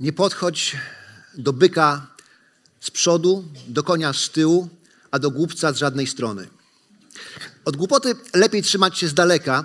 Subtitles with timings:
[0.00, 0.76] Nie podchodź
[1.34, 2.06] do byka
[2.80, 4.68] z przodu, do konia z tyłu,
[5.10, 6.48] a do głupca z żadnej strony.
[7.64, 9.64] Od głupoty lepiej trzymać się z daleka,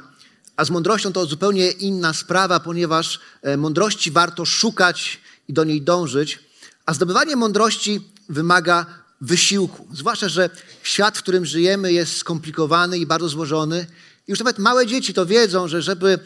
[0.56, 5.82] a z mądrością to zupełnie inna sprawa, ponieważ e, mądrości warto szukać i do niej
[5.82, 6.40] dążyć,
[6.86, 8.86] a zdobywanie mądrości wymaga
[9.22, 9.88] wysiłku.
[9.94, 10.50] Zwłaszcza, że
[10.84, 13.88] świat, w którym żyjemy, jest skomplikowany i bardzo złożony.
[14.28, 16.20] Już nawet małe dzieci to wiedzą, że żeby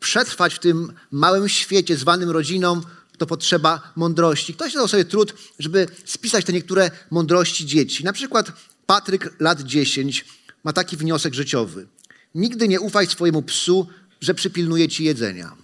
[0.00, 2.80] przetrwać w tym małym świecie zwanym rodziną,
[3.18, 4.54] to potrzeba mądrości.
[4.54, 8.04] Ktoś dał sobie trud, żeby spisać te niektóre mądrości dzieci.
[8.04, 8.52] Na przykład
[8.86, 10.24] Patryk, lat 10,
[10.64, 11.86] ma taki wniosek życiowy.
[12.34, 13.86] Nigdy nie ufaj swojemu psu,
[14.20, 15.56] że przypilnuje ci jedzenia.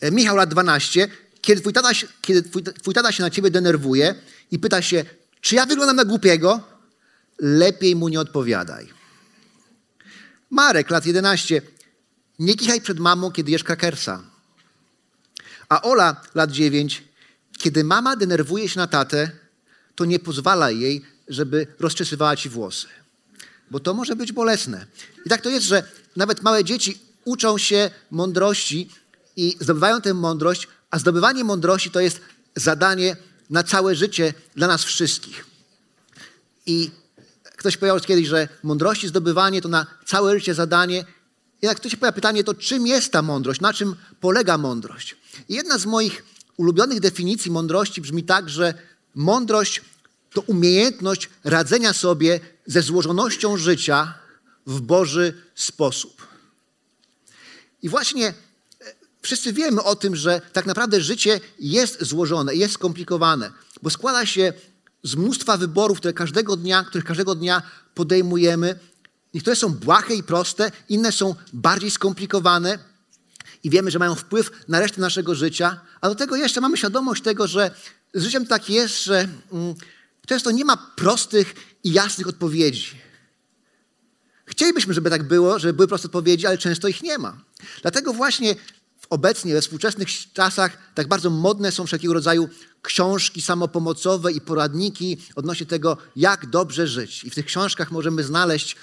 [0.00, 1.08] E, Michał, lat 12,
[1.40, 1.90] kiedy twój tata,
[2.22, 4.14] kiedy twój, twój tata się na ciebie denerwuje
[4.50, 5.04] i pyta się,
[5.40, 6.60] czy ja wyglądam na głupiego,
[7.38, 8.88] lepiej mu nie odpowiadaj.
[10.50, 11.62] Marek, lat 11,
[12.38, 14.29] nie kichaj przed mamą, kiedy jesz krakersa.
[15.70, 17.04] A Ola, lat 9,
[17.58, 19.30] kiedy mama denerwuje się na tatę,
[19.94, 22.86] to nie pozwala jej, żeby rozczesywała ci włosy.
[23.70, 24.86] Bo to może być bolesne.
[25.26, 25.82] I tak to jest, że
[26.16, 28.90] nawet małe dzieci uczą się mądrości
[29.36, 32.20] i zdobywają tę mądrość, a zdobywanie mądrości to jest
[32.56, 33.16] zadanie
[33.50, 35.46] na całe życie dla nas wszystkich.
[36.66, 36.90] I
[37.56, 41.04] ktoś powiedział kiedyś, że mądrości zdobywanie to na całe życie zadanie.
[41.62, 43.60] Jednak ktoś się pojawia pytanie, to czym jest ta mądrość?
[43.60, 45.19] Na czym polega mądrość?
[45.48, 46.24] I jedna z moich
[46.56, 48.74] ulubionych definicji mądrości brzmi tak, że
[49.14, 49.82] mądrość
[50.32, 54.14] to umiejętność radzenia sobie ze złożonością życia
[54.66, 56.26] w Boży sposób.
[57.82, 58.34] I właśnie e,
[59.22, 63.52] wszyscy wiemy o tym, że tak naprawdę życie jest złożone, jest skomplikowane,
[63.82, 64.52] bo składa się
[65.02, 67.62] z mnóstwa wyborów, które każdego dnia, których każdego dnia
[67.94, 68.78] podejmujemy.
[69.34, 72.78] Niektóre są błahe i proste, inne są bardziej skomplikowane
[73.64, 77.22] i wiemy, że mają wpływ na resztę naszego życia, a do tego jeszcze mamy świadomość
[77.22, 77.70] tego, że
[78.14, 79.74] z życiem tak jest, że mm,
[80.26, 81.54] często nie ma prostych
[81.84, 82.90] i jasnych odpowiedzi.
[84.46, 87.44] Chcielibyśmy, żeby tak było, żeby były proste odpowiedzi, ale często ich nie ma.
[87.82, 88.54] Dlatego właśnie
[89.10, 92.48] obecnie, we współczesnych czasach, tak bardzo modne są wszelkiego rodzaju
[92.82, 97.24] książki samopomocowe i poradniki odnośnie tego, jak dobrze żyć.
[97.24, 98.76] I w tych książkach możemy znaleźć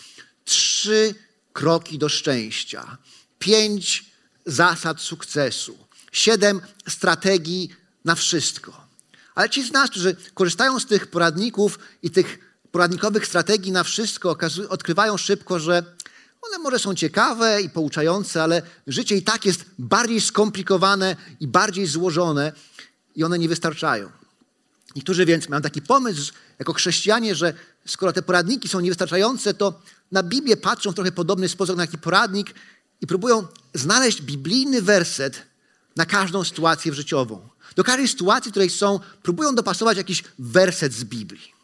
[0.45, 1.15] trzy
[1.53, 2.97] kroki do szczęścia,
[3.39, 4.05] pięć
[4.47, 5.77] zasad sukcesu,
[6.11, 7.69] siedem strategii
[8.05, 8.87] na wszystko.
[9.35, 12.39] Ale ci z nas, którzy korzystają z tych poradników i tych
[12.71, 14.37] poradnikowych strategii na wszystko,
[14.69, 15.83] odkrywają szybko, że
[16.41, 21.87] one może są ciekawe i pouczające, ale życie i tak jest bardziej skomplikowane i bardziej
[21.87, 22.51] złożone
[23.15, 24.11] i one nie wystarczają.
[24.95, 27.53] Niektórzy więc mają taki pomysł jako chrześcijanie, że
[27.85, 29.81] skoro te poradniki są niewystarczające, to
[30.11, 32.53] na Biblię patrzą w trochę podobny sposób na taki poradnik
[33.01, 35.43] i próbują znaleźć biblijny werset
[35.95, 37.49] na każdą sytuację życiową.
[37.75, 41.57] Do każdej sytuacji, w której są, próbują dopasować jakiś werset z Biblii.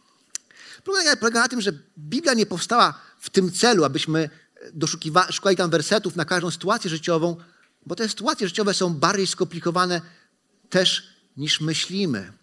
[0.84, 4.30] Problem polega na tym, że Biblia nie powstała w tym celu, abyśmy
[5.32, 7.36] szukali tam wersetów na każdą sytuację życiową,
[7.86, 10.02] bo te sytuacje życiowe są bardziej skomplikowane
[10.70, 11.08] też
[11.38, 12.34] niż myślimy.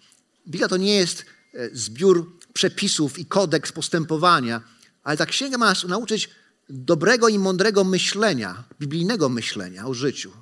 [0.46, 1.24] Biblia to nie jest
[1.54, 4.60] e, zbiór przepisów i kodeks postępowania,
[5.02, 6.30] ale ta księga ma nas nauczyć
[6.70, 10.32] dobrego i mądrego myślenia, biblijnego myślenia o życiu.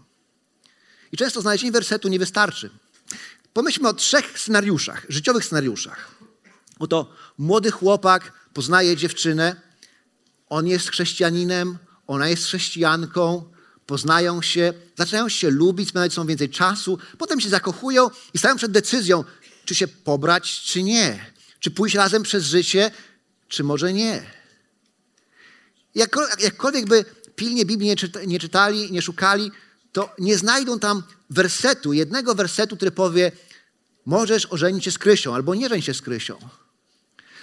[1.13, 2.71] I często znalezienie wersetu nie wystarczy.
[3.53, 6.11] Pomyślmy o trzech scenariuszach, życiowych scenariuszach.
[6.79, 9.57] Oto młody chłopak poznaje dziewczynę,
[10.49, 13.53] on jest chrześcijaninem, ona jest chrześcijanką,
[13.87, 18.73] poznają się, zaczynają się lubić, spędzać są więcej czasu, potem się zakochują i stają przed
[18.73, 19.25] decyzją,
[19.65, 21.33] czy się pobrać, czy nie.
[21.61, 22.91] Czy pójść razem przez życie,
[23.49, 24.38] czy może nie.
[25.99, 27.05] Jakkol- Jakkolwiek by
[27.37, 29.51] pilnie Biblii nie, nie czytali, nie szukali,
[29.93, 33.33] to nie znajdą tam wersetu, jednego wersetu, który powie,
[34.07, 36.39] możesz ożenić się z Krysią albo nie żeń się z Krysią.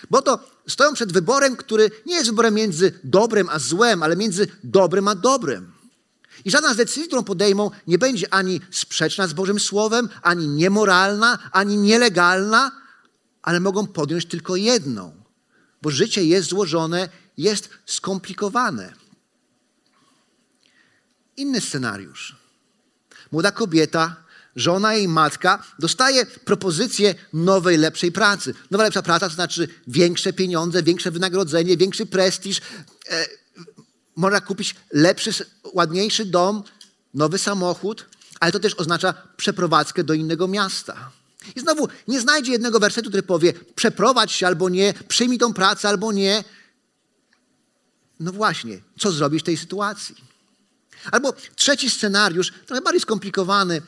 [0.10, 4.48] Bo to stoją przed wyborem, który nie jest wyborem między dobrem a złem, ale między
[4.64, 5.72] dobrem a dobrem.
[6.46, 11.50] I żadna z decyzji, którą podejmą, nie będzie ani sprzeczna z Bożym Słowem, ani niemoralna,
[11.52, 12.72] ani nielegalna,
[13.42, 15.16] ale mogą podjąć tylko jedną,
[15.82, 18.94] bo życie jest złożone, jest skomplikowane.
[21.38, 22.36] inny scenariusz.
[23.32, 24.16] Młoda kobieta,
[24.56, 28.54] żona jej matka dostaje propozycję nowej, lepszej pracy.
[28.72, 32.62] Nowa, lepsza praca to znaczy większe pieniądze, większe wynagrodzenie, większy prestiż.
[33.10, 33.26] E,
[34.16, 35.32] można kupić lepszy,
[35.74, 36.64] ładniejszy dom,
[37.14, 38.06] nowy samochód,
[38.40, 41.12] ale to też oznacza przeprowadzkę do innego miasta.
[41.56, 45.90] I znowu nie znajdzie jednego wersetu, który powie: przeprowadź się albo nie, przyjmij tą pracę
[45.90, 46.44] albo nie.
[48.20, 50.16] No właśnie, co zrobić w tej sytuacji?
[51.12, 53.82] Albo trzeci scenariusz, trochę bardziej skomplikowany.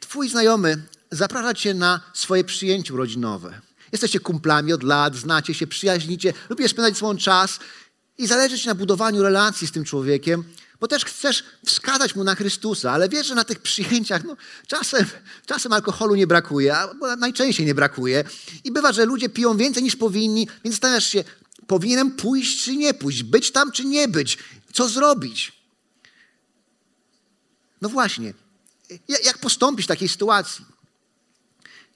[0.00, 3.60] Twój znajomy zaprasza cię na swoje przyjęcie urodzinowe.
[3.92, 7.58] Jesteście kumplami od lat, znacie się, przyjaźnicie, lubisz spędzać sobą czas
[8.18, 10.44] i zależy ci na budowaniu relacji z tym człowiekiem,
[10.80, 14.36] bo też chcesz wskazać mu na Chrystusa, ale wiesz, że na tych przyjęciach no,
[14.66, 15.06] czasem,
[15.46, 18.24] czasem alkoholu nie brakuje, albo najczęściej nie brakuje.
[18.64, 21.24] I bywa, że ludzie piją więcej niż powinni, więc zastanawiasz się,
[21.66, 24.38] powinienem pójść czy nie pójść, być tam czy nie być,
[24.72, 25.52] co zrobić.
[27.80, 28.34] No właśnie,
[29.08, 30.64] jak postąpić w takiej sytuacji?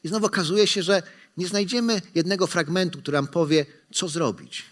[0.05, 1.03] I znowu okazuje się, że
[1.37, 4.65] nie znajdziemy jednego fragmentu, który nam powie, co zrobić.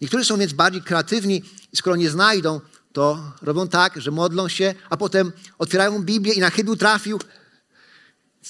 [0.00, 1.42] Niektórzy są więc bardziej kreatywni
[1.74, 2.60] skoro nie znajdą,
[2.92, 7.20] to robią tak, że modlą się, a potem otwierają Biblię i na chybił trafił,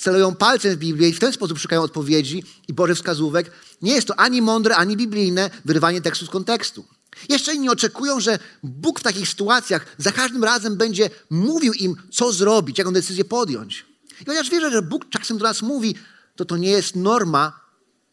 [0.01, 3.51] celują palcem w Biblię i w ten sposób szukają odpowiedzi i Bożych wskazówek.
[3.83, 6.85] Nie jest to ani mądre, ani biblijne wyrywanie tekstu z kontekstu.
[7.29, 12.33] Jeszcze inni oczekują, że Bóg w takich sytuacjach za każdym razem będzie mówił im, co
[12.33, 13.87] zrobić, jaką decyzję podjąć.
[14.21, 15.95] I chociaż wierzę, że Bóg czasem do nas mówi,
[16.37, 17.61] to to nie jest norma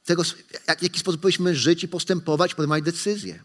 [0.06, 3.44] tego, w jaki sposób powinniśmy żyć i postępować, podejmować decyzje.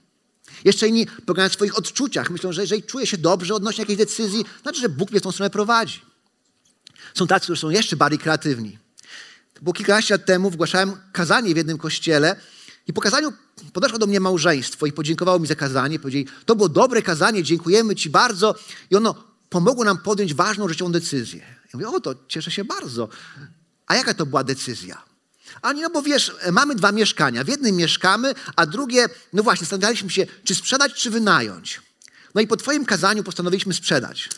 [0.64, 2.30] Jeszcze inni polegają na swoich odczuciach.
[2.30, 5.32] Myślą, że jeżeli czuję się dobrze odnośnie jakiejś decyzji, znaczy, że Bóg mnie w tą
[5.32, 6.00] stronę prowadzi.
[7.14, 8.78] Są tacy, którzy są jeszcze bardziej kreatywni.
[9.62, 12.36] Było kilkanaście lat temu, wygłaszałem kazanie w jednym kościele
[12.86, 13.32] i po kazaniu
[13.72, 15.98] podeszło do mnie małżeństwo i podziękowało mi za kazanie.
[15.98, 18.54] Powiedzieli, to było dobre kazanie, dziękujemy Ci bardzo.
[18.90, 19.14] I ono
[19.48, 21.40] pomogło nam podjąć ważną życiową decyzję.
[21.40, 23.08] Ja mówię, o to cieszę się bardzo.
[23.86, 25.02] A jaka to była decyzja?
[25.62, 27.44] Ani no bo wiesz, mamy dwa mieszkania.
[27.44, 31.80] W jednym mieszkamy, a drugie, no właśnie, zastanawialiśmy się, czy sprzedać, czy wynająć.
[32.34, 34.28] No i po Twoim kazaniu postanowiliśmy sprzedać.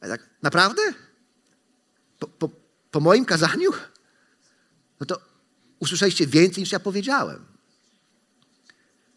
[0.00, 0.82] A tak, naprawdę?
[2.18, 2.50] Po, po,
[2.90, 3.70] po moim kazaniu?
[5.00, 5.20] No to
[5.78, 7.46] usłyszeliście więcej niż ja powiedziałem.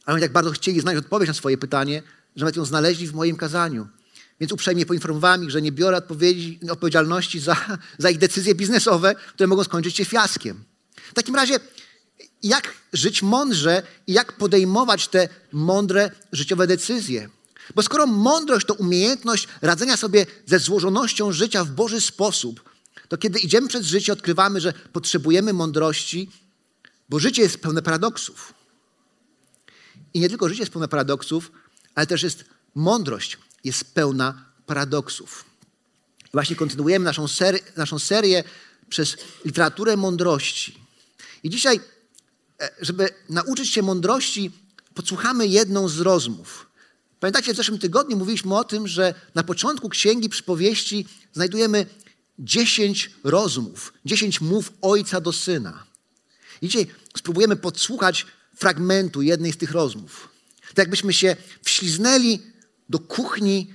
[0.05, 2.03] Ale oni tak bardzo chcieli znać odpowiedź na swoje pytanie,
[2.35, 3.87] że nawet ją znaleźli w moim kazaniu.
[4.39, 6.01] Więc uprzejmie poinformowałem ich, że nie biorę
[6.69, 7.55] odpowiedzialności za,
[7.97, 10.63] za ich decyzje biznesowe, które mogą skończyć się fiaskiem.
[10.95, 11.59] W takim razie,
[12.43, 17.29] jak żyć mądrze i jak podejmować te mądre życiowe decyzje?
[17.75, 22.70] Bo skoro mądrość to umiejętność radzenia sobie ze złożonością życia w Boży sposób,
[23.11, 26.29] to kiedy idziemy przez życie, odkrywamy, że potrzebujemy mądrości,
[27.09, 28.53] bo życie jest pełne paradoksów.
[30.13, 31.51] I nie tylko życie jest pełne paradoksów,
[31.95, 35.45] ale też jest mądrość jest pełna paradoksów.
[36.33, 38.43] Właśnie kontynuujemy naszą, ser naszą serię
[38.89, 40.77] przez literaturę mądrości.
[41.43, 41.79] I dzisiaj,
[42.61, 44.51] e, żeby nauczyć się mądrości,
[44.93, 46.67] podsłuchamy jedną z rozmów.
[47.19, 51.85] Pamiętacie, w zeszłym tygodniu mówiliśmy o tym, że na początku księgi przypowieści znajdujemy
[52.39, 55.83] dziesięć rozmów, dziesięć mów ojca do syna.
[56.61, 56.87] I dzisiaj
[57.17, 58.25] spróbujemy podsłuchać
[58.55, 60.29] fragmentu jednej z tych rozmów.
[60.61, 62.39] Tak jakbyśmy się wśliznęli
[62.89, 63.73] do kuchni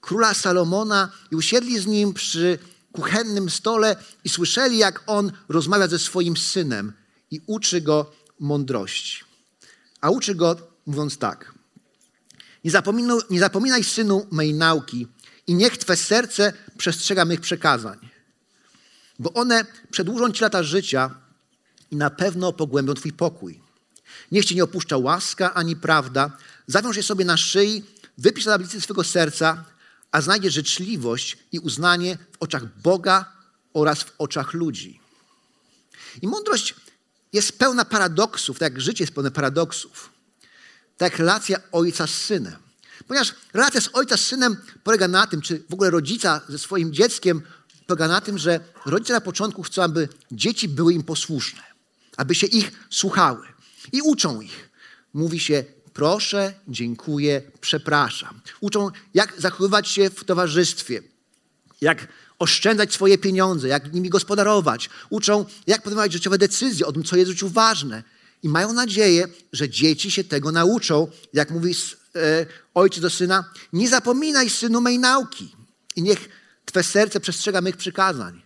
[0.00, 2.58] króla Salomona i usiedli z nim przy
[2.92, 6.92] kuchennym stole i słyszeli, jak on rozmawia ze swoim synem
[7.30, 9.24] i uczy go mądrości.
[10.00, 11.54] A uczy go mówiąc tak.
[13.30, 15.06] Nie zapominaj, synu mej nauki
[15.46, 17.98] i niech Twe serce przestrzega mych przekazań,
[19.18, 21.14] bo one przedłużą Ci lata życia
[21.90, 23.60] i na pewno pogłębią Twój pokój.
[24.32, 27.84] Niech Cię nie opuszcza łaska ani prawda, zawiąż je sobie na szyi,
[28.18, 29.64] wypisz na tablicy swego serca,
[30.12, 33.32] a znajdziesz życzliwość i uznanie w oczach Boga
[33.72, 35.00] oraz w oczach ludzi.
[36.22, 36.74] I mądrość
[37.32, 40.12] jest pełna paradoksów, tak jak życie jest pełne paradoksów.
[40.96, 42.65] Tak jak relacja ojca z synem.
[43.06, 46.92] Ponieważ relacja z ojca z synem polega na tym, czy w ogóle rodzica ze swoim
[46.92, 47.42] dzieckiem
[47.86, 51.62] polega na tym, że rodzice na początku chcą, aby dzieci były im posłuszne,
[52.16, 53.46] aby się ich słuchały
[53.92, 54.70] i uczą ich.
[55.14, 58.40] Mówi się proszę, dziękuję, przepraszam.
[58.60, 61.02] Uczą, jak zachowywać się w towarzystwie,
[61.80, 64.90] jak oszczędzać swoje pieniądze, jak nimi gospodarować.
[65.10, 68.02] Uczą, jak podejmować życiowe decyzje o tym, co jest w życiu ważne.
[68.42, 71.10] I mają nadzieję, że dzieci się tego nauczą.
[71.32, 71.74] Jak mówi
[72.16, 72.46] e,
[72.76, 75.56] ojciec do syna, nie zapominaj, synu, mej nauki.
[75.96, 76.28] I niech
[76.66, 78.42] Twe serce przestrzega mych przykazań.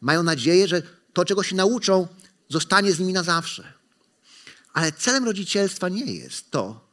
[0.00, 2.08] Mają nadzieję, że to, czego się nauczą,
[2.48, 3.72] zostanie z nimi na zawsze.
[4.72, 6.88] Ale celem rodzicielstwa nie jest to,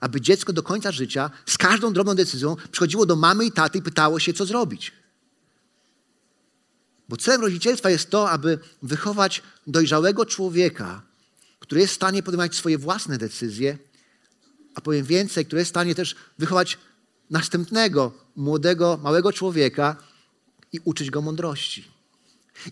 [0.00, 3.82] aby dziecko do końca życia z każdą drobną decyzją przychodziło do mamy i taty i
[3.82, 4.92] pytało się, co zrobić.
[7.08, 11.02] Bo celem rodzicielstwa jest to, aby wychować dojrzałego człowieka,
[11.60, 13.78] który jest w stanie podejmować swoje własne decyzje,
[14.74, 16.78] a powiem więcej, który jest w stanie też wychować
[17.30, 19.96] następnego, młodego, małego człowieka
[20.72, 21.94] i uczyć go mądrości.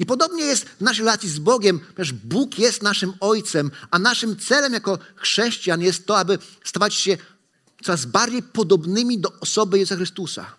[0.01, 4.37] I podobnie jest w naszej relacji z Bogiem, ponieważ Bóg jest naszym Ojcem, a naszym
[4.37, 7.17] celem jako chrześcijan jest to, aby stawać się
[7.83, 10.57] coraz bardziej podobnymi do osoby Jezusa Chrystusa.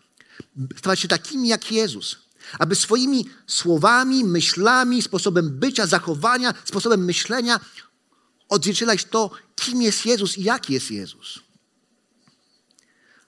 [0.78, 2.18] Stawać się takimi jak Jezus.
[2.60, 7.60] Aby swoimi słowami, myślami, sposobem bycia, zachowania, sposobem myślenia
[8.54, 11.40] odzwierciedlać to, kim jest Jezus i jaki jest Jezus.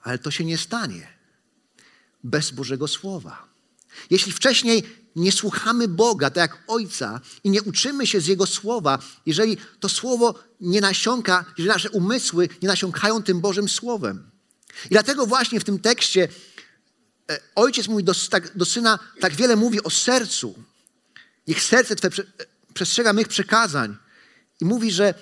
[0.02, 1.08] Ale to się nie stanie
[2.24, 3.48] bez Bożego Słowa.
[4.10, 4.82] Jeśli wcześniej
[5.16, 9.88] nie słuchamy Boga, tak jak Ojca, i nie uczymy się z Jego Słowa, jeżeli to
[9.88, 14.30] Słowo nie nasiąka, jeżeli nasze umysły nie nasiąkają tym Bożym Słowem.
[14.84, 16.28] I dlatego właśnie w tym tekście
[17.30, 20.54] e, Ojciec mówi do, tak, do Syna, tak wiele mówi o sercu.
[21.46, 22.10] Niech serce Twe
[22.74, 23.96] przestrzega mych przekazań.
[24.60, 25.14] I mówi, że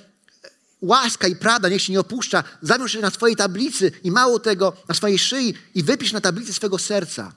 [0.80, 2.44] łaska i prawda niech się nie opuszcza.
[2.62, 6.52] Zamiesz się na swojej tablicy i mało tego, na swojej szyi i wypisz na tablicy
[6.52, 7.32] swego serca.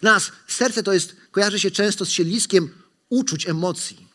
[0.00, 2.74] Dla nas serce to jest, kojarzy się często z siedliskiem
[3.08, 4.06] uczuć, emocji.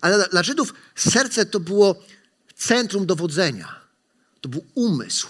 [0.00, 2.02] Ale dla Żydów serce to było
[2.56, 3.80] centrum dowodzenia.
[4.40, 5.28] To był umysł.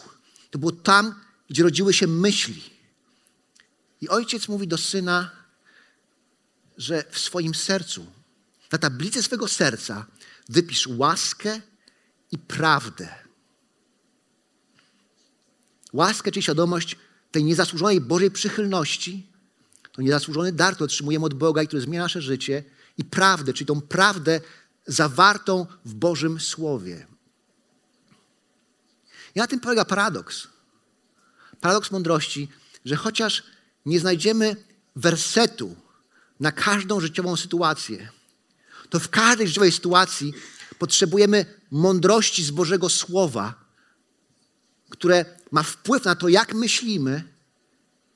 [0.51, 1.15] To było tam,
[1.51, 2.63] gdzie rodziły się myśli.
[4.01, 5.31] I ojciec mówi do syna,
[6.77, 8.07] że w swoim sercu,
[8.73, 10.07] na tablicy swego serca,
[10.49, 11.61] wypisz łaskę
[12.33, 13.09] i prawdę.
[15.93, 16.97] Łaskę, czyli świadomość
[17.31, 19.27] tej niezasłużonej Bożej przychylności,
[19.93, 22.65] to niezasłużony dar, który otrzymujemy od Boga i który zmienia nasze życie,
[22.99, 24.41] i prawdę, czyli tą prawdę
[24.87, 27.07] zawartą w Bożym Słowie.
[29.35, 30.49] I na tym polega paradoks.
[31.61, 32.49] Paradoks mądrości,
[32.85, 33.43] że chociaż
[33.87, 34.57] nie znajdziemy
[34.97, 35.77] wersetu
[36.41, 38.09] na każdą życiową sytuację,
[38.91, 40.33] to w każdej życiowej sytuacji
[40.79, 43.55] potrzebujemy mądrości z Bożego Słowa,
[44.91, 47.25] które ma wpływ na to, jak myślimy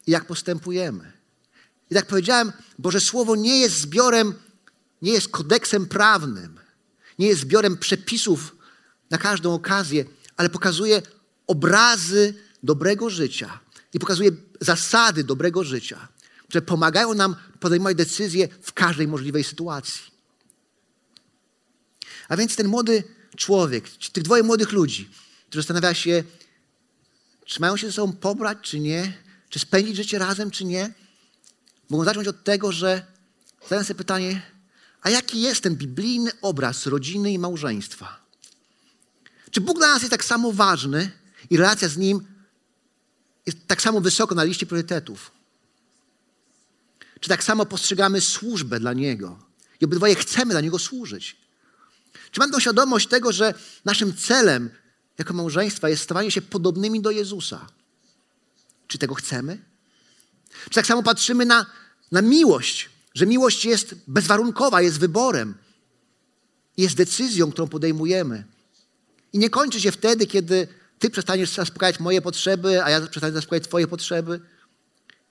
[0.07, 1.13] i jak postępujemy.
[1.91, 4.35] I tak powiedziałem, Boże Słowo nie jest zbiorem,
[5.03, 6.61] nie jest kodeksem prawnym,
[7.19, 8.57] nie jest zbiorem przepisów
[9.11, 10.05] na każdą okazję,
[10.37, 11.03] ale pokazuje
[11.47, 13.61] obrazy dobrego życia
[13.95, 16.09] i pokazuje zasady dobrego życia,
[16.49, 20.12] które pomagają nam podejmować decyzje w każdej możliwej sytuacji.
[22.33, 23.05] A więc ten młody
[23.37, 25.11] człowiek, tych dwoje młodych ludzi,
[25.49, 26.25] którzy zastanawiają się,
[27.45, 29.13] czy mają się ze sobą pobrać, czy nie,
[29.49, 30.95] czy spędzić życie razem, czy nie,
[31.89, 33.07] mogą zacząć od tego, że
[33.63, 34.43] zadają sobie pytanie,
[35.03, 38.21] a jaki jest ten biblijny obraz rodziny i małżeństwa?
[39.51, 41.11] Czy Bóg dla nas jest tak samo ważny
[41.51, 42.27] i relacja z Nim
[43.47, 45.31] jest tak samo wysoko na liście priorytetów?
[47.21, 49.39] Czy tak samo postrzegamy służbę dla Niego?
[49.81, 51.42] I obydwoje chcemy dla Niego służyć.
[52.31, 53.55] Czy mamy tą świadomość tego, że
[53.85, 54.71] naszym celem
[55.19, 57.67] jako małżeństwa jest stawanie się podobnymi do Jezusa?
[58.89, 59.59] Czy tego chcemy?
[60.65, 61.67] Czy tak samo patrzymy na,
[62.13, 65.55] na miłość, że miłość jest bezwarunkowa, jest wyborem,
[66.77, 68.45] jest decyzją, którą podejmujemy.
[69.33, 73.65] I nie kończy się wtedy, kiedy ty przestaniesz zaspokajać moje potrzeby, a ja przestanę zaspokajać
[73.65, 74.41] twoje potrzeby.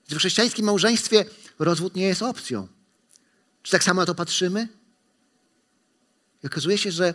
[0.09, 1.25] W chrześcijańskim małżeństwie
[1.59, 2.67] rozwód nie jest opcją.
[3.63, 4.67] Czy tak samo na to patrzymy?
[6.43, 7.13] I okazuje się, że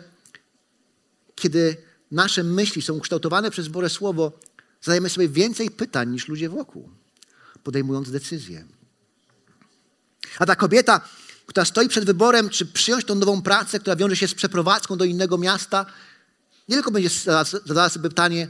[1.34, 1.76] kiedy
[2.10, 4.32] nasze myśli są ukształtowane przez Boże Słowo,
[4.82, 6.90] zadajemy sobie więcej pytań niż ludzie wokół,
[7.62, 8.64] podejmując decyzje.
[10.38, 11.08] A ta kobieta,
[11.46, 15.04] która stoi przed wyborem, czy przyjąć tą nową pracę, która wiąże się z przeprowadzką do
[15.04, 15.86] innego miasta,
[16.68, 17.10] nie tylko będzie
[17.64, 18.48] zadała sobie pytanie,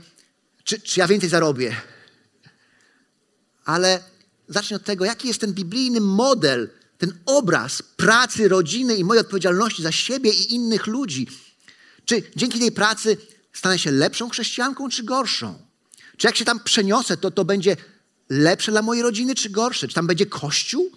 [0.65, 1.77] czy, czy ja więcej zarobię,
[3.65, 4.03] ale
[4.49, 9.83] zacznie od tego, jaki jest ten biblijny model ten obraz pracy, rodziny i mojej odpowiedzialności
[9.83, 11.27] za siebie i innych ludzi.
[12.05, 13.17] Czy dzięki tej pracy
[13.53, 15.67] stanę się lepszą chrześcijanką, czy gorszą?
[16.17, 17.77] Czy jak się tam przeniosę, to to będzie
[18.29, 19.89] lepsze dla mojej rodziny, czy gorsze?
[19.89, 20.91] Czy tam będzie kościół?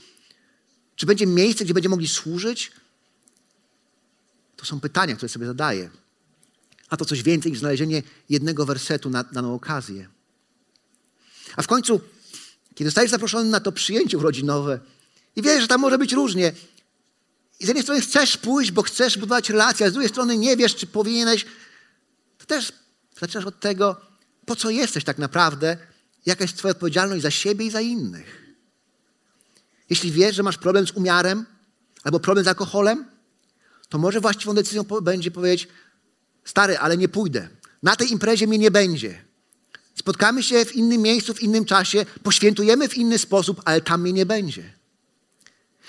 [0.96, 2.72] Czy będzie miejsce, gdzie będziemy mogli służyć?
[4.56, 5.90] To są pytania, które sobie zadaję.
[6.90, 10.10] A to coś więcej niż znalezienie jednego wersetu na daną okazję.
[11.56, 12.02] A w końcu,
[12.76, 14.80] kiedy zostajesz zaproszony na to przyjęcie urodzinowe,
[15.36, 16.54] i wiesz, że tam może być różnie.
[17.60, 20.58] I z jednej strony chcesz pójść, bo chcesz budować relacje, a z drugiej strony nie
[20.58, 21.46] wiesz, czy powinieneś.
[22.38, 22.74] To też
[23.20, 24.02] zaczynasz od tego,
[24.46, 25.78] po co jesteś tak naprawdę,
[26.26, 28.46] jaka jest Twoja odpowiedzialność za siebie i za innych.
[29.90, 31.46] Jeśli wiesz, że masz problem z umiarem
[32.04, 33.06] albo problem z alkoholem,
[33.90, 35.68] to może właściwą decyzją będzie powiedzieć:
[36.46, 37.50] Stary, ale nie pójdę.
[37.84, 39.24] Na tej imprezie mnie nie będzie.
[39.96, 44.14] Spotkamy się w innym miejscu, w innym czasie, poświętujemy w inny sposób, ale tam mnie
[44.14, 44.79] nie będzie.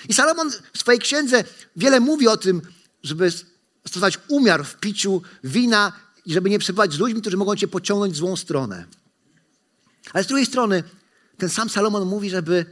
[0.08, 1.44] I Salomon w swojej księdze
[1.76, 2.62] wiele mówi o tym,
[3.02, 3.32] żeby
[3.86, 5.92] stosować umiar w piciu wina
[6.26, 8.84] i żeby nie przebywać z ludźmi, którzy mogą cię pociągnąć w złą stronę.
[10.12, 10.82] Ale z drugiej strony,
[11.38, 12.66] ten sam Salomon mówi, żeby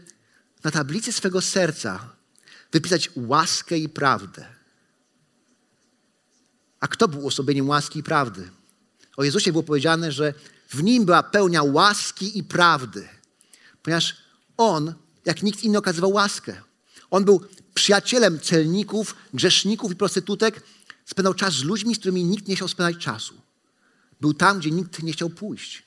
[0.64, 2.08] na tablicy swego serca
[2.73, 4.47] wypisać łaskę i prawdę.
[6.80, 8.50] A kto był osobieniem łaski i prawdy?
[9.16, 10.35] O Jezusie było powiedziane, że
[10.70, 13.08] w nim była pełnia łaski i prawdy,
[13.82, 14.16] ponieważ
[14.56, 14.94] on,
[15.25, 16.62] jak nikt inny, okazywał łaskę.
[17.10, 17.40] On był
[17.74, 20.62] przyjacielem celników, grzeszników i prostytutek,
[21.04, 23.34] spędzał czas z ludźmi, z którymi nikt nie chciał spędzać czasu.
[24.20, 25.82] Był tam, gdzie nikt nie chciał pójść.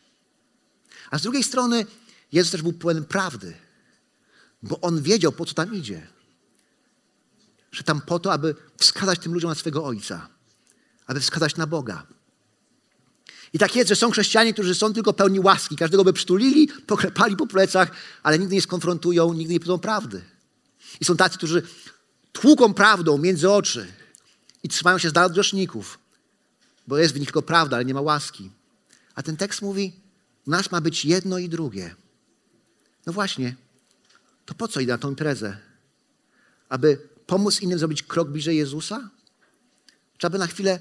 [1.11, 1.85] A z drugiej strony
[2.31, 3.53] Jezus też był pełen prawdy,
[4.63, 6.07] bo on wiedział, po co tam idzie.
[7.71, 10.29] Że tam po to, aby wskazać tym ludziom na swego Ojca,
[11.07, 12.07] aby wskazać na Boga.
[13.53, 15.75] I tak jest, że są chrześcijanie, którzy są tylko pełni łaski.
[15.75, 17.91] Każdego by przytulili, poklepali po plecach,
[18.23, 20.21] ale nigdy nie skonfrontują, nigdy nie powiedzą prawdy.
[21.00, 21.67] I są tacy, którzy
[22.31, 23.88] tłuką prawdą między oczy
[24.63, 26.00] i trzymają się z dala od grzeszników,
[26.88, 28.51] bo jest w nich tylko prawda, ale nie ma łaski.
[29.15, 29.93] A ten tekst mówi,
[30.48, 31.95] nas ma być jedno i drugie.
[33.05, 33.55] No właśnie,
[34.45, 35.57] to po co idę na tą imprezę?
[36.69, 39.10] Aby pomóc innym zrobić krok bliżej Jezusa?
[40.17, 40.79] Czy aby na chwilę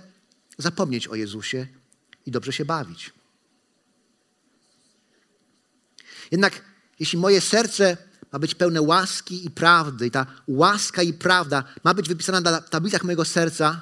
[0.59, 1.67] zapomnieć o Jezusie
[2.27, 3.13] i dobrze się bawić?
[6.31, 6.65] Jednak
[7.01, 7.97] jeśli moje serce
[8.33, 12.61] ma być pełne łaski i prawdy, i ta łaska i prawda ma być wypisana na
[12.61, 13.81] tablicach mojego serca,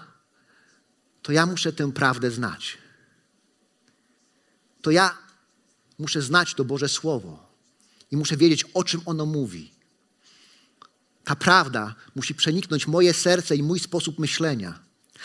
[1.22, 2.78] to ja muszę tę prawdę znać.
[4.82, 5.18] To ja
[5.98, 7.48] muszę znać to Boże Słowo
[8.10, 9.72] i muszę wiedzieć, o czym ono mówi.
[11.24, 14.78] Ta prawda musi przeniknąć moje serce i mój sposób myślenia.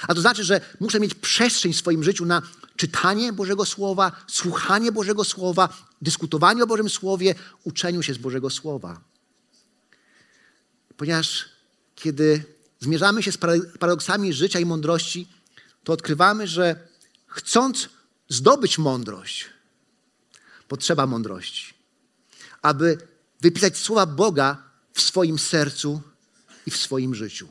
[0.07, 2.41] A to znaczy, że muszę mieć przestrzeń w swoim życiu na
[2.75, 5.69] czytanie Bożego Słowa, słuchanie Bożego Słowa,
[6.01, 9.01] dyskutowanie o Bożym Słowie, uczeniu się z Bożego Słowa.
[11.03, 11.49] Ponieważ
[11.95, 12.43] kiedy
[12.79, 13.37] zmierzamy się z
[13.79, 15.27] paradoksami życia i mądrości,
[15.83, 16.87] to odkrywamy, że
[17.27, 17.89] chcąc
[18.29, 19.49] zdobyć mądrość,
[20.67, 21.73] potrzeba mądrości.
[22.61, 22.97] Aby
[23.41, 24.63] wypisać słowa Boga
[24.93, 26.01] w swoim sercu
[26.65, 27.47] i w swoim życiu.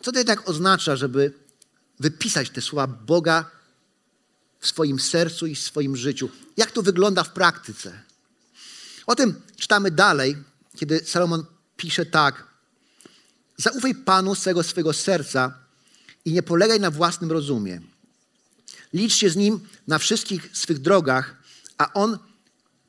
[0.00, 1.32] Co to jednak oznacza, żeby
[2.00, 3.50] wypisać te słowa Boga
[4.60, 6.28] w swoim sercu i w swoim życiu?
[6.56, 8.06] Jak to wygląda w praktyce?
[9.06, 10.36] O tym czytamy dalej,
[10.76, 11.44] kiedy Salomon
[11.76, 12.46] pisze tak.
[13.56, 15.58] Zaufaj Panu z całego swego serca
[16.24, 17.80] i nie polegaj na własnym rozumie.
[18.92, 21.36] Licz się z Nim na wszystkich swych drogach,
[21.78, 22.18] a On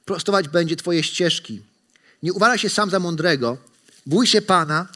[0.06, 1.62] prostować będzie Twoje ścieżki.
[2.24, 3.58] Nie uważaj się sam za mądrego,
[4.06, 4.88] bój się Pana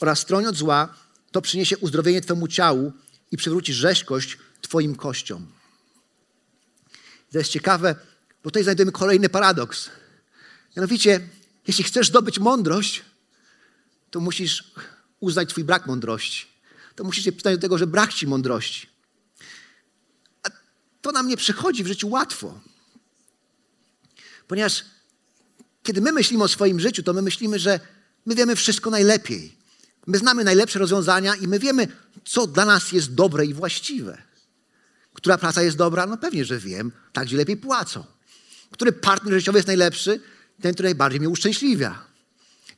[0.00, 0.94] oraz stroń od zła,
[1.32, 2.92] to przyniesie uzdrowienie Twemu ciału
[3.30, 5.46] i przywróci rzeźkość Twoim kościom.
[7.32, 7.94] To jest ciekawe,
[8.44, 9.90] bo tutaj znajdujemy kolejny paradoks.
[10.76, 11.28] Mianowicie,
[11.66, 13.02] jeśli chcesz zdobyć mądrość,
[14.10, 14.72] to musisz
[15.20, 16.46] uznać Twój brak mądrości.
[16.94, 18.86] To musisz się przyznać do tego, że brak Ci mądrości.
[20.42, 20.48] A
[21.02, 22.60] to nam nie przychodzi w życiu łatwo.
[24.48, 24.84] Ponieważ
[25.82, 27.80] kiedy my myślimy o swoim życiu, to my myślimy, że
[28.26, 29.56] my wiemy wszystko najlepiej.
[30.06, 31.88] My znamy najlepsze rozwiązania i my wiemy,
[32.24, 34.22] co dla nas jest dobre i właściwe.
[35.14, 36.06] Która praca jest dobra?
[36.06, 36.92] No pewnie, że wiem.
[37.12, 38.04] Tak, gdzie lepiej płacą.
[38.70, 40.20] Który partner życiowy jest najlepszy?
[40.60, 42.04] Ten, który najbardziej mnie uszczęśliwia.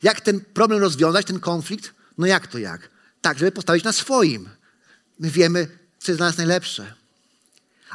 [0.02, 1.94] Jak ten problem rozwiązać, ten konflikt?
[2.18, 2.90] No jak to jak?
[3.20, 4.48] Tak, żeby postawić na swoim.
[5.18, 6.94] My wiemy, co jest dla nas najlepsze.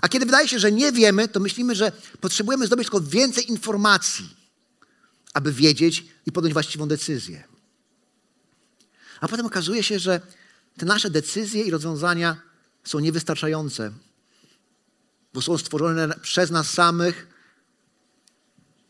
[0.02, 4.36] A kiedy wydaje się, że nie wiemy, to myślimy, że potrzebujemy zdobyć tylko więcej informacji,
[5.34, 7.44] aby wiedzieć i podjąć właściwą decyzję.
[9.22, 10.22] A potem okazuje się, że
[10.78, 12.42] te nasze decyzje i rozwiązania
[12.84, 13.92] są niewystarczające,
[15.34, 17.28] bo są stworzone przez nas samych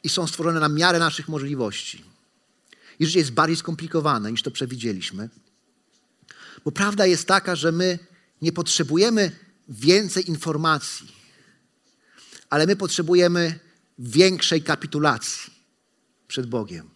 [0.04, 2.06] i są stworzone na miarę naszych możliwości.
[3.00, 5.30] I życie jest bardziej skomplikowane niż to przewidzieliśmy.
[6.66, 8.00] Bo prawda jest taka, że my
[8.42, 9.32] nie potrzebujemy
[9.70, 11.12] więcej informacji,
[12.50, 13.60] ale my potrzebujemy
[14.00, 15.54] większej kapitulacji
[16.28, 16.90] przed Bogiem,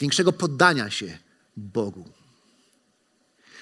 [0.00, 1.18] większego poddania się
[1.56, 2.10] Bogu.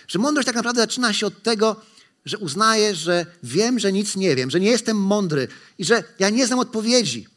[0.09, 1.81] Że mądrość tak naprawdę zaczyna się od tego,
[2.25, 6.31] że uznaję, że wiem, że nic nie wiem, że nie jestem mądry i że ja
[6.31, 7.32] nie znam odpowiedzi.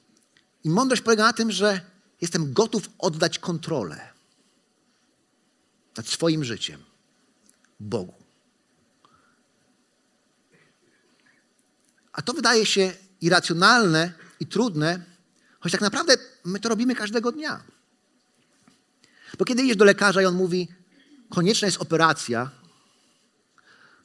[0.66, 1.82] I mądrość polega na tym, że
[2.22, 4.10] jestem gotów oddać kontrolę
[5.98, 6.84] nad swoim życiem
[7.80, 8.14] Bogu.
[12.12, 15.04] A to wydaje się irracjonalne i trudne,
[15.60, 17.64] choć tak naprawdę my to robimy każdego dnia.
[19.38, 20.68] Bo kiedy idziesz do lekarza i on mówi,
[21.30, 22.52] konieczna jest operacja,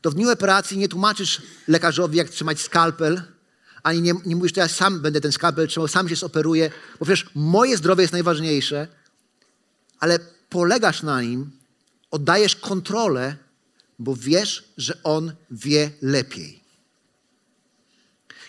[0.00, 3.22] to w dniu operacji nie tłumaczysz lekarzowi, jak trzymać skalpel,
[3.82, 7.04] ani nie, nie mówisz, że ja sam będę ten skalpel trzymał, sam się zoperuję, bo
[7.04, 8.88] przecież moje zdrowie jest najważniejsze,
[10.00, 11.50] ale polegasz na nim,
[12.10, 13.36] oddajesz kontrolę,
[13.98, 16.60] bo wiesz, że on wie lepiej.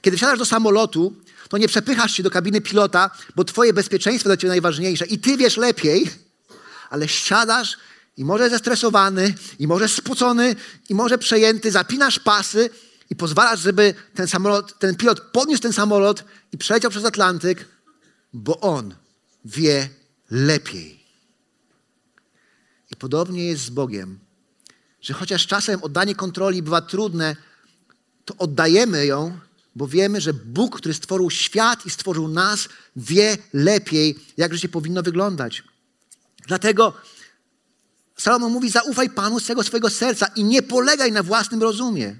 [0.01, 1.15] Kiedy wsiadasz do samolotu,
[1.49, 5.37] to nie przepychasz się do kabiny pilota, bo twoje bezpieczeństwo dla ciebie najważniejsze i ty
[5.37, 6.09] wiesz lepiej,
[6.89, 7.77] ale siadasz
[8.17, 10.55] i może zestresowany, i może spocony,
[10.89, 12.69] i może przejęty, zapinasz pasy
[13.11, 17.67] i pozwalasz, żeby ten, samolot, ten pilot podniósł ten samolot i przeleciał przez Atlantyk,
[18.33, 18.95] bo on
[19.45, 19.89] wie
[20.29, 21.03] lepiej.
[22.91, 24.19] I podobnie jest z Bogiem,
[25.01, 27.35] że chociaż czasem oddanie kontroli bywa trudne,
[28.25, 29.39] to oddajemy ją,
[29.75, 35.03] bo wiemy, że Bóg, który stworzył świat i stworzył nas, wie lepiej, jak życie powinno
[35.03, 35.63] wyglądać.
[36.47, 36.93] Dlatego
[38.17, 42.15] Salomon mówi: Zaufaj Panu z całego swojego serca i nie polegaj na własnym rozumie.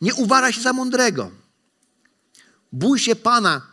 [0.00, 1.30] Nie uważaj się za mądrego.
[2.72, 3.66] Bój się Pana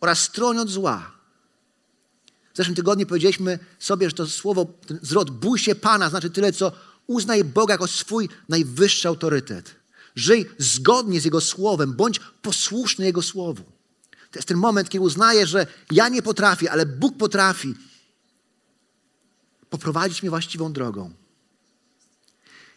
[0.00, 1.12] oraz stroń od zła.
[2.52, 6.52] W zeszłym tygodniu powiedzieliśmy sobie, że to słowo, ten zwrot bój się Pana znaczy tyle,
[6.52, 6.72] co
[7.06, 9.74] uznaj Boga jako swój najwyższy autorytet.
[10.16, 13.62] Żyj zgodnie z Jego słowem, bądź posłuszny Jego słowu.
[14.30, 17.74] To jest ten moment, kiedy uznaję, że ja nie potrafię, ale Bóg potrafi
[19.70, 21.10] poprowadzić mnie właściwą drogą.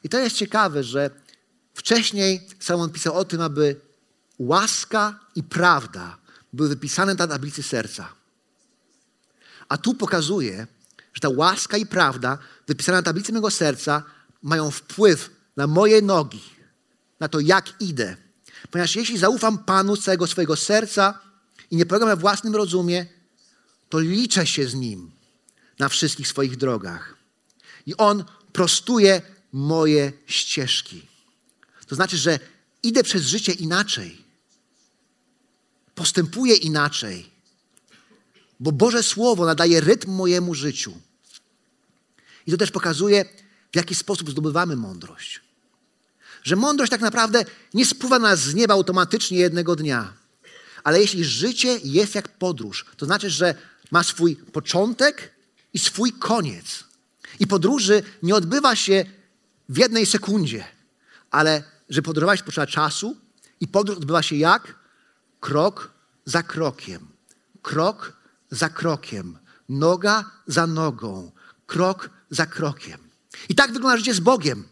[0.03, 1.09] I to jest ciekawe, że
[1.75, 3.75] wcześniej Salomon pisał o tym, aby
[4.39, 6.17] łaska i prawda
[6.53, 8.13] były wypisane na tablicy serca.
[9.69, 10.67] A tu pokazuje,
[11.13, 14.03] że ta łaska i prawda wypisane na tablicy mego serca
[14.41, 16.43] mają wpływ na moje nogi,
[17.19, 18.17] na to, jak idę.
[18.71, 21.19] Ponieważ jeśli zaufam Panu z całego swojego serca
[21.71, 23.05] i nie polegam na własnym rozumie,
[23.89, 25.11] to liczę się z Nim
[25.79, 27.15] na wszystkich swoich drogach.
[27.85, 31.14] I On prostuje moje ścieżki.
[31.87, 32.39] To znaczy, że
[32.83, 34.25] idę przez życie inaczej.
[35.95, 37.29] Postępuję inaczej.
[38.59, 40.93] Bo Boże Słowo nadaje rytm mojemu życiu.
[42.47, 43.25] I to też pokazuje,
[43.73, 45.41] w jaki sposób zdobywamy mądrość.
[46.43, 50.13] Że mądrość tak naprawdę nie spływa nas z nieba automatycznie jednego dnia.
[50.83, 53.55] Ale jeśli życie jest jak podróż, to znaczy, że
[53.91, 55.31] ma swój początek
[55.73, 56.83] i swój koniec.
[57.39, 59.05] I podróży nie odbywa się
[59.69, 60.65] w jednej sekundzie,
[61.31, 63.17] ale że podróżować potrzeba czasu
[63.59, 64.79] i podróż odbywa się jak?
[65.39, 65.91] Krok
[66.25, 67.07] za krokiem.
[67.61, 68.13] Krok
[68.51, 69.37] za krokiem.
[69.69, 71.31] Noga za nogą.
[71.65, 72.99] Krok za krokiem.
[73.49, 74.63] I tak wygląda życie z Bogiem.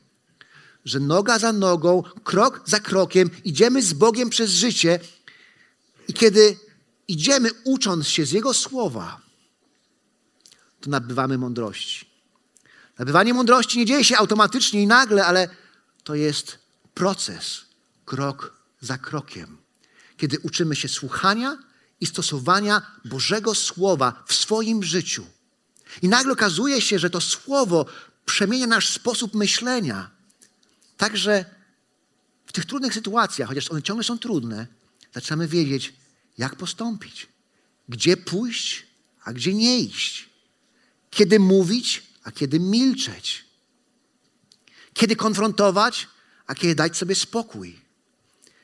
[0.85, 4.99] Że noga za nogą, krok za krokiem idziemy z Bogiem przez życie
[6.07, 6.57] i kiedy
[7.07, 9.21] idziemy ucząc się z Jego słowa,
[10.81, 12.09] to nabywamy mądrości.
[12.99, 15.49] Nabywanie mądrości nie dzieje się automatycznie i nagle, ale
[16.03, 16.62] to jest
[16.93, 17.65] proces,
[18.05, 19.57] krok za krokiem.
[20.17, 21.57] Kiedy uczymy się słuchania
[22.01, 25.25] i stosowania Bożego Słowa w swoim życiu.
[26.01, 27.85] I nagle okazuje się, że to Słowo
[28.25, 30.11] przemienia nasz sposób myślenia.
[30.97, 31.45] Także
[32.45, 34.67] w tych trudnych sytuacjach, chociaż one ciągle są trudne,
[35.13, 35.93] zaczynamy wiedzieć,
[36.37, 37.27] jak postąpić,
[37.89, 38.85] gdzie pójść,
[39.23, 40.29] a gdzie nie iść,
[41.09, 43.45] kiedy mówić, a kiedy milczeć,
[44.93, 46.07] kiedy konfrontować,
[46.47, 47.79] a kiedy dać sobie spokój,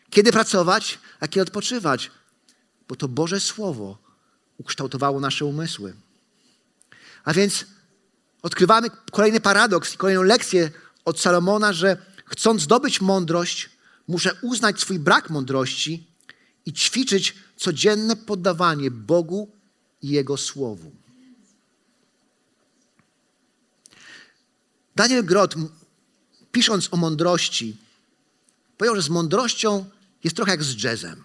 [0.10, 2.12] kiedy pracować, a kiedy odpoczywać,
[2.88, 3.98] bo to Boże Słowo
[4.58, 5.94] ukształtowało nasze umysły.
[7.24, 7.65] A więc
[8.42, 10.72] odkrywamy kolejny paradoks kolejną lekcję
[11.06, 13.70] od Salomona, że chcąc zdobyć mądrość,
[14.08, 16.08] muszę uznać swój brak mądrości
[16.65, 19.52] i ćwiczyć codzienne poddawanie Bogu
[20.02, 20.92] i Jego Słowu.
[24.96, 25.56] Daniel Grot,
[26.51, 27.77] pisząc o mądrości,
[28.77, 29.89] powiedział, że z mądrością
[30.23, 31.23] jest trochę jak z jazzem.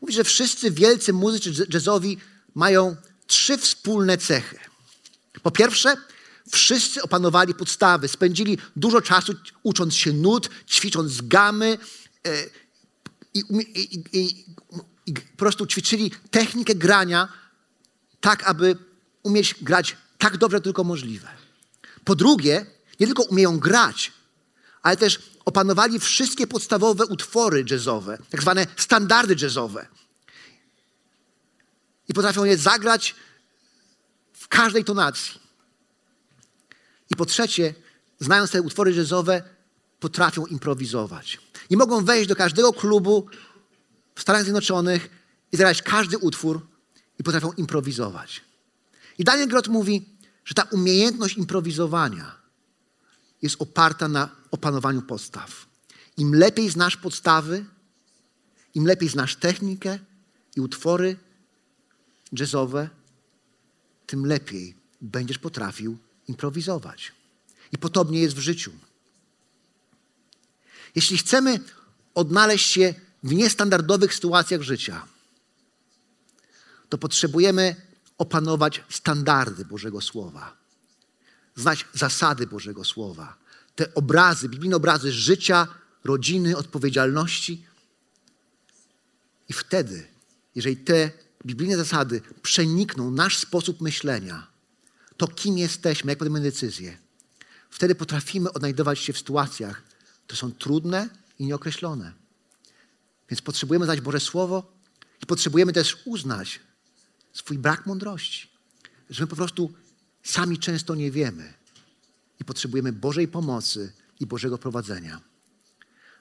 [0.00, 2.18] Mówi, że wszyscy wielcy muzycy jazzowi
[2.54, 4.58] mają trzy wspólne cechy.
[5.42, 5.96] Po pierwsze,
[6.50, 11.78] wszyscy opanowali podstawy, spędzili dużo czasu ucząc się nut, ćwicząc gamy
[12.26, 12.44] e,
[13.34, 13.42] i,
[13.74, 14.44] i, i,
[15.06, 17.28] i po prostu ćwiczyli technikę grania
[18.20, 18.76] tak, aby
[19.22, 21.28] umieć grać tak dobrze, jak tylko możliwe.
[22.04, 22.66] Po drugie,
[23.00, 24.12] nie tylko umieją grać,
[24.82, 29.86] ale też opanowali wszystkie podstawowe utwory jazzowe, tak zwane standardy jazzowe.
[32.08, 33.14] I potrafią je zagrać
[34.32, 35.40] w każdej tonacji.
[37.10, 37.74] I po trzecie,
[38.20, 39.42] znając te utwory jazzowe,
[40.00, 41.38] potrafią improwizować.
[41.70, 43.28] I mogą wejść do każdego klubu
[44.14, 45.10] w Stanach Zjednoczonych
[45.52, 46.66] i zagrać każdy utwór
[47.18, 48.42] i potrafią improwizować.
[49.18, 50.08] I Daniel Grot mówi,
[50.44, 52.39] że ta umiejętność improwizowania
[53.42, 55.66] jest oparta na opanowaniu podstaw.
[56.16, 57.64] Im lepiej znasz podstawy,
[58.74, 59.98] im lepiej znasz technikę
[60.56, 61.16] i utwory
[62.32, 62.88] jazzowe,
[64.06, 65.98] tym lepiej będziesz potrafił
[66.28, 67.12] improwizować.
[67.72, 68.72] I podobnie jest w życiu.
[70.94, 71.60] Jeśli chcemy
[72.14, 75.06] odnaleźć się w niestandardowych sytuacjach życia,
[76.88, 77.76] to potrzebujemy
[78.18, 80.59] opanować standardy Bożego Słowa,
[81.56, 83.36] znać zasady Bożego Słowa,
[83.76, 85.68] te obrazy, biblijne obrazy życia,
[86.04, 87.66] rodziny, odpowiedzialności.
[89.48, 90.06] I wtedy,
[90.54, 91.10] jeżeli te
[91.46, 94.46] biblijne zasady przenikną nasz sposób myślenia,
[95.16, 96.98] to kim jesteśmy, jak podejmujemy decyzje,
[97.70, 99.82] wtedy potrafimy odnajdować się w sytuacjach,
[100.26, 101.08] które są trudne
[101.38, 102.12] i nieokreślone.
[103.30, 104.72] Więc potrzebujemy znać Boże Słowo
[105.22, 106.60] i potrzebujemy też uznać
[107.32, 108.50] swój brak mądrości,
[109.10, 109.72] że my po prostu
[110.22, 111.54] sami często nie wiemy
[112.40, 115.20] i potrzebujemy Bożej pomocy i Bożego prowadzenia.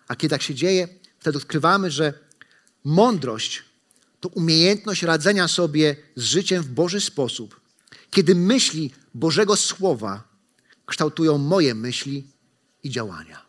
[0.07, 0.87] A kiedy tak się dzieje,
[1.19, 2.13] wtedy odkrywamy, że
[2.83, 3.63] mądrość
[4.19, 7.61] to umiejętność radzenia sobie z życiem w Boży sposób,
[8.11, 10.23] kiedy myśli Bożego Słowa
[10.85, 12.27] kształtują moje myśli
[12.83, 13.48] i działania.